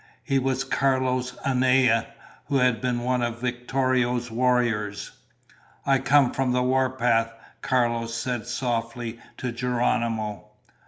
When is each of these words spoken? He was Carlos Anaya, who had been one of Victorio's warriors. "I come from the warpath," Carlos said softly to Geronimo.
He 0.23 0.39
was 0.39 0.63
Carlos 0.63 1.37
Anaya, 1.45 2.07
who 2.47 2.57
had 2.57 2.81
been 2.81 3.01
one 3.03 3.21
of 3.21 3.39
Victorio's 3.39 4.31
warriors. 4.31 5.11
"I 5.85 5.99
come 5.99 6.31
from 6.31 6.53
the 6.53 6.63
warpath," 6.63 7.31
Carlos 7.61 8.11
said 8.15 8.47
softly 8.47 9.19
to 9.37 9.51
Geronimo. 9.51 10.47